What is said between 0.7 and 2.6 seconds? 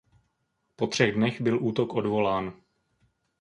Po třech dnech byl útok odvolán.